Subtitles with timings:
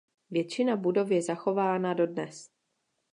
[0.31, 2.49] Většina budov je zachována dodnes.